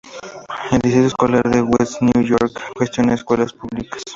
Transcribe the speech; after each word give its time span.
El 0.71 0.79
Distrito 0.79 1.09
Escolar 1.09 1.43
de 1.47 1.61
West 1.61 2.01
New 2.01 2.23
York 2.25 2.59
gestiona 2.79 3.13
escuelas 3.13 3.53
públicas. 3.53 4.01